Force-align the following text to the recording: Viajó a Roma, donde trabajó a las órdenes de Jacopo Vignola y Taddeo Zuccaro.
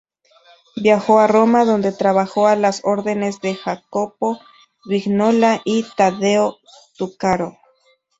Viajó 0.77 1.19
a 1.19 1.27
Roma, 1.27 1.63
donde 1.63 1.91
trabajó 1.91 2.47
a 2.47 2.55
las 2.55 2.81
órdenes 2.85 3.39
de 3.39 3.53
Jacopo 3.53 4.39
Vignola 4.85 5.61
y 5.63 5.83
Taddeo 5.95 6.57
Zuccaro. 6.97 7.59